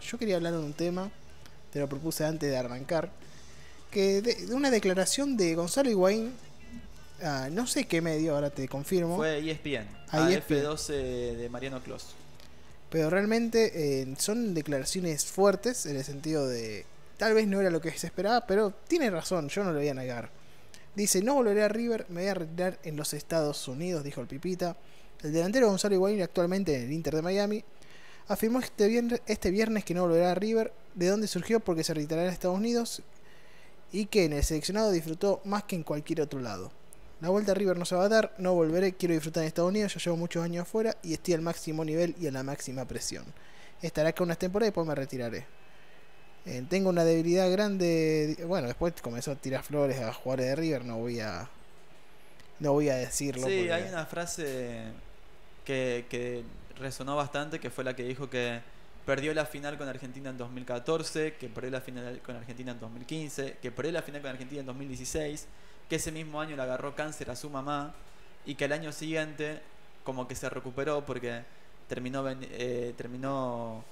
[0.00, 1.10] Yo quería hablar de un tema,
[1.70, 3.10] te lo propuse antes de arrancar,
[3.90, 6.32] que de, una declaración de Gonzalo Higuaín,
[7.50, 9.16] no sé qué medio, ahora te confirmo.
[9.16, 12.14] Fue ESPN, a F12 de Mariano Clos.
[12.88, 16.86] Pero realmente eh, son declaraciones fuertes en el sentido de,
[17.18, 19.88] tal vez no era lo que se esperaba, pero tiene razón, yo no lo voy
[19.88, 20.30] a negar.
[20.94, 24.28] Dice, no volveré a River, me voy a retirar en los Estados Unidos, dijo el
[24.28, 24.78] Pipita.
[25.22, 27.62] El delantero Gonzalo Higuaín actualmente en el Inter de Miami
[28.28, 31.94] afirmó este viernes, este viernes que no volverá a River, de dónde surgió porque se
[31.94, 33.02] retirará en Estados Unidos
[33.92, 36.72] y que en el seleccionado disfrutó más que en cualquier otro lado.
[37.20, 39.70] La vuelta a River no se va a dar, no volveré, quiero disfrutar en Estados
[39.70, 42.84] Unidos, ya llevo muchos años afuera y estoy al máximo nivel y a la máxima
[42.84, 43.24] presión.
[43.80, 45.46] Estaré acá unas temporadas y después me retiraré.
[46.46, 50.84] Eh, tengo una debilidad grande, bueno, después comenzó a tirar flores a jugadores de River,
[50.84, 51.48] no voy a
[52.60, 53.46] no voy a decirlo.
[53.46, 54.84] Sí, hay una frase
[55.64, 56.44] que, que
[56.78, 58.60] resonó bastante, que fue la que dijo que
[59.04, 63.58] perdió la final con Argentina en 2014, que perdió la final con Argentina en 2015,
[63.60, 65.46] que perdió la final con Argentina en 2016,
[65.88, 67.94] que ese mismo año le agarró cáncer a su mamá
[68.46, 69.60] y que el año siguiente
[70.04, 71.42] como que se recuperó porque
[71.88, 73.84] terminó, eh, terminó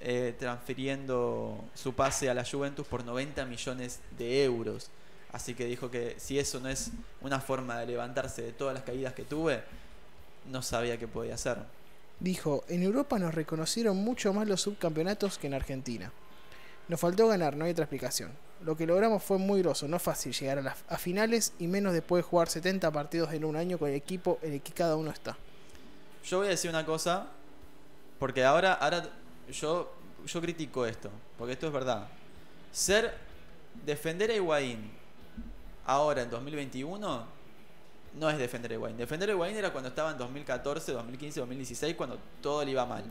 [0.00, 4.90] eh, transfiriendo su pase a la Juventus por 90 millones de euros.
[5.32, 8.82] Así que dijo que si eso no es una forma de levantarse de todas las
[8.82, 9.62] caídas que tuve,
[10.50, 11.58] no sabía qué podía hacer.
[12.20, 16.12] Dijo, en Europa nos reconocieron mucho más los subcampeonatos que en Argentina.
[16.88, 18.30] Nos faltó ganar, no hay otra explicación.
[18.62, 22.22] Lo que logramos fue muy groso, no fácil llegar a, las, finales y menos después
[22.22, 25.10] de jugar 70 partidos en un año con el equipo en el que cada uno
[25.10, 25.38] está.
[26.24, 27.26] Yo voy a decir una cosa,
[28.18, 29.08] porque ahora, ahora
[29.50, 29.90] yo,
[30.26, 32.08] yo critico esto, porque esto es verdad.
[32.70, 33.14] Ser,
[33.86, 34.90] defender a Higuaín
[35.86, 37.39] ahora en 2021
[38.14, 38.96] no es defender a Higuaín.
[38.96, 43.04] Defender a Higuaín era cuando estaba en 2014, 2015, 2016, cuando todo le iba mal.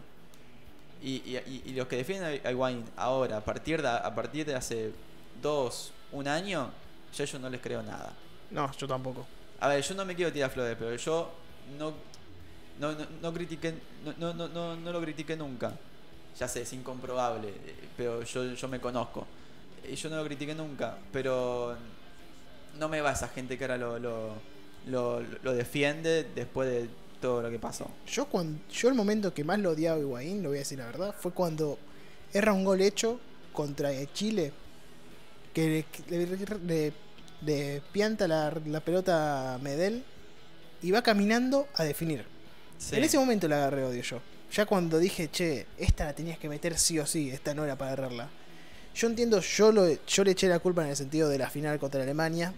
[1.01, 4.91] Y, y, los que defienden a Higuaín ahora, a partir, de, a partir de hace
[5.41, 6.71] dos, un año,
[7.15, 8.13] yo a ellos no les creo nada.
[8.51, 9.25] No, yo tampoco.
[9.61, 11.31] A ver, yo no me quiero tirar flores, pero yo
[11.77, 11.93] no,
[12.79, 13.75] no, no, no critiqué,
[14.17, 15.73] no, no, no, no, lo critiqué nunca.
[16.37, 17.53] Ya sé, es incomprobable,
[17.95, 19.25] pero yo, yo me conozco.
[19.89, 21.77] Y yo no lo critiqué nunca, pero
[22.77, 24.33] no me va esa gente que ahora lo, lo
[24.87, 25.21] lo,
[25.53, 26.89] defiende después de
[27.21, 27.89] todo lo que pasó.
[28.07, 30.79] Yo cuando yo el momento que más lo odiaba a Higuaín, lo voy a decir
[30.79, 31.77] la verdad, fue cuando
[32.33, 33.19] erra un gol hecho
[33.53, 34.51] contra Chile
[35.53, 35.85] que
[37.41, 40.03] le, pianta la, pelota a Medel
[40.81, 42.25] y va caminando a definir.
[42.91, 44.21] En ese momento la agarré odio yo.
[44.51, 47.77] Ya cuando dije, che, esta la tenías que meter sí o sí, esta no era
[47.77, 48.29] para agarrarla.
[48.95, 51.77] Yo entiendo, yo, lo, yo le eché la culpa en el sentido de la final
[51.77, 52.53] contra Alemania,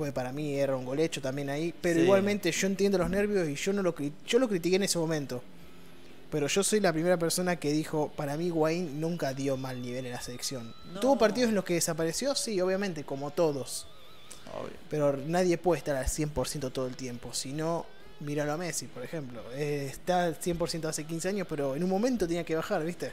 [0.00, 3.46] pues para mí era un gol hecho también ahí, pero igualmente yo entiendo los nervios
[3.46, 3.94] y yo no lo
[4.26, 5.42] yo lo critiqué en ese momento.
[6.30, 10.06] Pero yo soy la primera persona que dijo, para mí Wayne nunca dio mal nivel
[10.06, 10.74] en la selección.
[11.02, 12.34] ¿Tuvo partidos en los que desapareció?
[12.34, 13.88] Sí, obviamente, como todos.
[14.88, 17.34] Pero nadie puede estar al 100% todo el tiempo.
[17.34, 17.84] Si no,
[18.20, 19.42] míralo a Messi, por ejemplo.
[19.52, 23.12] Eh, está al 100% hace 15 años, pero en un momento tenía que bajar, ¿viste?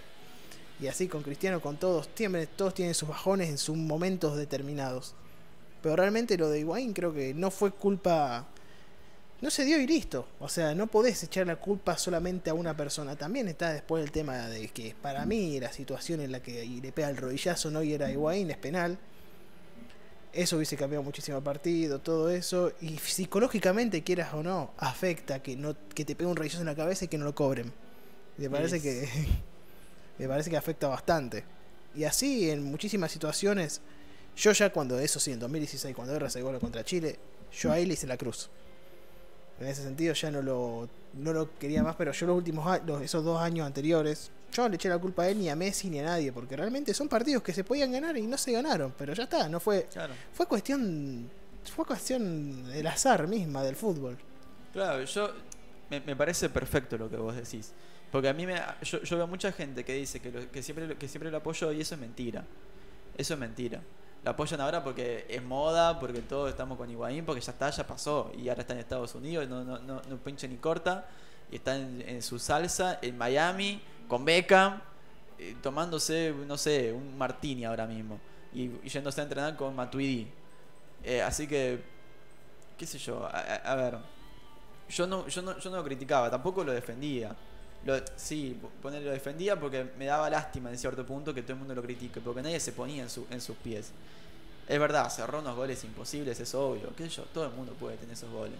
[0.79, 2.07] Y así con Cristiano, con todos,
[2.55, 5.15] todos tienen sus bajones en sus momentos determinados.
[5.87, 8.45] Pero realmente lo de Higuaín creo que no fue culpa.
[9.39, 10.27] No se dio y listo.
[10.41, 13.15] O sea, no podés echar la culpa solamente a una persona.
[13.15, 16.91] También está después el tema de que para mí la situación en la que le
[16.91, 18.97] pega el rodillazo no y era Higuaín, es penal.
[20.33, 22.73] Eso hubiese cambiado muchísimo el partido, todo eso.
[22.81, 26.75] Y psicológicamente, quieras o no, afecta que, no, que te pegue un rodillazo en la
[26.75, 27.71] cabeza y que no lo cobren.
[28.37, 29.07] Me parece que.
[30.19, 31.45] me parece que afecta bastante.
[31.95, 33.79] Y así en muchísimas situaciones
[34.37, 37.17] yo ya cuando, eso sí, en 2016, cuando R se gol contra Chile,
[37.51, 38.49] yo ahí le hice la cruz.
[39.59, 43.01] En ese sentido ya no lo, no lo quería más, pero yo los últimos años,
[43.01, 45.89] esos dos años anteriores, yo no le eché la culpa a él ni a Messi
[45.89, 48.93] ni a nadie, porque realmente son partidos que se podían ganar y no se ganaron,
[48.95, 49.87] pero ya está, no fue,
[50.33, 51.27] fue cuestión,
[51.75, 54.17] fue cuestión del azar misma del fútbol.
[54.71, 55.31] Claro, yo
[55.89, 57.71] me, parece perfecto lo que vos decís,
[58.11, 61.07] porque a mí me, yo, yo veo mucha gente que dice que, que siempre que
[61.07, 62.45] siempre lo apoyo y eso es mentira,
[63.17, 63.81] eso es mentira
[64.28, 67.88] la apoyan ahora porque es moda, porque todos estamos con Higuaín, porque ya está, ya
[67.88, 68.29] pasó.
[68.38, 71.06] Y ahora está en Estados Unidos, no, no, no, no pincha ni corta.
[71.50, 74.82] Y está en, su salsa, en Miami, con Beckham,
[75.40, 78.20] eh, tomándose, no sé, un martini ahora mismo.
[78.53, 80.28] Y, yéndose a entrenar con Matuidi.
[81.06, 81.82] Eh, así que,
[82.78, 83.97] qué sé yo, a, ver.
[84.90, 87.34] Yo no, yo, no, yo no lo criticaba, tampoco lo defendía.
[87.87, 91.59] Lo, sí, poner, lo defendía porque me daba lástima en cierto punto que todo el
[91.59, 93.91] mundo lo critique, porque nadie se ponía en, su, en sus pies.
[94.67, 96.93] Es verdad, cerró unos goles imposibles, es obvio.
[96.97, 97.23] ¿Qué sé yo?
[97.34, 98.59] Todo el mundo puede tener esos goles.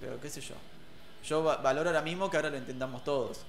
[0.00, 0.54] Pero qué sé yo.
[1.26, 3.40] Yo valoro ahora mismo que ahora lo entendamos todos.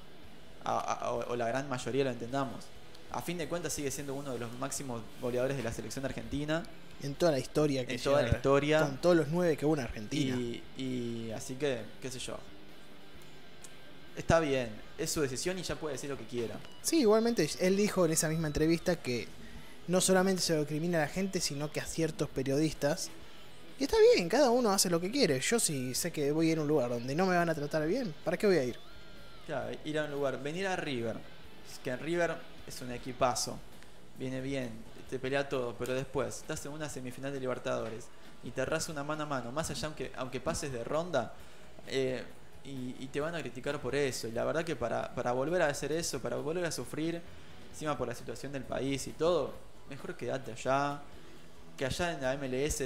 [0.65, 2.65] o, la gran mayoría lo entendamos.
[3.11, 6.63] a fin de cuentas sigue siendo uno de los máximos goleadores de la selección argentina.
[7.01, 8.81] En toda la historia que En toda la historia.
[8.81, 10.35] Con todos los nueve que hubo en Argentina.
[10.35, 12.37] Y, y así que, qué sé yo.
[14.17, 16.55] Está bien, es su decisión y ya puede decir lo que quiera.
[16.81, 19.27] Sí, igualmente él dijo en esa misma entrevista que
[19.87, 23.11] no solamente se lo crimina a la gente, sino que a ciertos periodistas.
[23.79, 25.39] Y está bien, cada uno hace lo que quiere.
[25.39, 27.53] Yo si sé que voy a ir a un lugar donde no me van a
[27.53, 28.79] tratar bien, ¿para qué voy a ir?
[29.45, 31.15] Claro, ir a un lugar, venir a River,
[31.71, 32.35] es que en River
[32.65, 33.59] es un equipazo,
[34.17, 34.71] viene bien,
[35.11, 38.07] te pelea todo, pero después estás en una semifinal de Libertadores
[38.43, 41.33] y te arrasa una mano a mano, más allá aunque, aunque pases de ronda,
[41.87, 42.23] eh,
[42.63, 44.27] y, y te van a criticar por eso.
[44.27, 47.21] Y la verdad que para, para volver a hacer eso, para volver a sufrir,
[47.71, 49.53] encima por la situación del país y todo,
[49.89, 50.99] mejor quedate allá,
[51.77, 52.83] que allá en la MLS,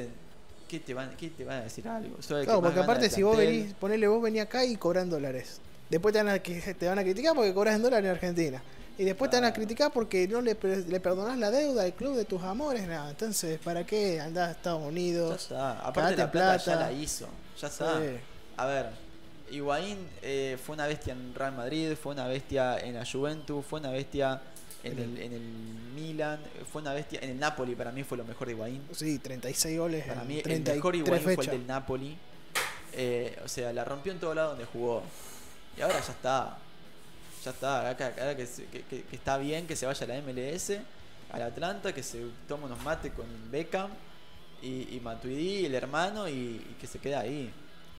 [0.68, 2.18] ¿qué te van, qué te van a decir algo?
[2.18, 5.60] Que Claro, porque aparte si vos venís, ponele vos venís acá y cobran dólares.
[5.90, 8.62] Después te van a, te van a criticar porque cobras en dólares en Argentina.
[8.98, 10.56] Y después te van a criticar porque no le,
[10.88, 12.88] le perdonás la deuda al club de tus amores.
[12.88, 13.10] Nada.
[13.10, 15.42] Entonces, ¿para qué andás a Estados Ya Unidos?
[15.44, 15.80] está.
[15.80, 17.28] Aparte la plata, ya la hizo.
[17.60, 18.00] Ya está.
[18.00, 18.06] Sí.
[18.58, 18.90] A ver,
[19.52, 23.80] Higuaín eh, fue una bestia en Real Madrid, fue una bestia en la Juventus, fue
[23.80, 24.42] una bestia
[24.84, 25.42] en el, en el
[25.96, 26.40] Milan,
[26.72, 28.82] fue una bestia en el Napoli, para mí fue lo mejor de Higuaín.
[28.92, 32.18] Sí, 36 goles Para mí el 33 mejor Higuaín fue el del Napoli.
[32.94, 35.04] Eh, o sea, la rompió en todo lado donde jugó.
[35.78, 36.58] Y ahora ya está.
[37.46, 37.78] Ya está.
[37.80, 40.80] Ahora que, ahora que que- que- que está bien que se vaya a la MLS,
[41.32, 43.90] al Atlanta, que se tome unos mates con Beckham
[44.62, 47.52] y, y Matuidi, el hermano, y, y que se quede ahí.